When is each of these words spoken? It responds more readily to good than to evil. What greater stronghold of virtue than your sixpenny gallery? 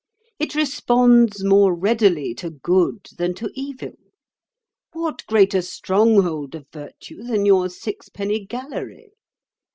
It 0.39 0.55
responds 0.55 1.43
more 1.43 1.75
readily 1.75 2.33
to 2.33 2.49
good 2.49 3.07
than 3.19 3.35
to 3.35 3.51
evil. 3.53 3.93
What 4.93 5.23
greater 5.27 5.61
stronghold 5.61 6.55
of 6.55 6.65
virtue 6.73 7.21
than 7.21 7.45
your 7.45 7.69
sixpenny 7.69 8.43
gallery? 8.43 9.11